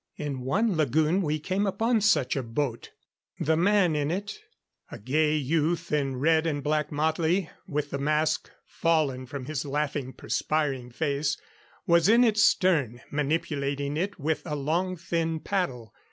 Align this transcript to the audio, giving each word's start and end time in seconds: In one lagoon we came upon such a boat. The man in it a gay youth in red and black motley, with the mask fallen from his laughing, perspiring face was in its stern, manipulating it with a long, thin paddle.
In 0.17 0.41
one 0.41 0.75
lagoon 0.77 1.21
we 1.21 1.37
came 1.37 1.67
upon 1.67 2.01
such 2.01 2.35
a 2.35 2.41
boat. 2.41 2.89
The 3.39 3.55
man 3.55 3.95
in 3.95 4.09
it 4.09 4.39
a 4.91 4.97
gay 4.97 5.35
youth 5.37 5.91
in 5.91 6.15
red 6.15 6.47
and 6.47 6.63
black 6.63 6.91
motley, 6.91 7.51
with 7.67 7.91
the 7.91 7.99
mask 7.99 8.49
fallen 8.65 9.27
from 9.27 9.45
his 9.45 9.63
laughing, 9.63 10.13
perspiring 10.13 10.89
face 10.89 11.37
was 11.85 12.09
in 12.09 12.23
its 12.23 12.41
stern, 12.43 13.01
manipulating 13.11 13.95
it 13.95 14.19
with 14.19 14.41
a 14.47 14.55
long, 14.55 14.95
thin 14.97 15.39
paddle. 15.39 15.93